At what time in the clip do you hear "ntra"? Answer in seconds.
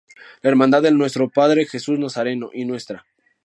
2.65-3.05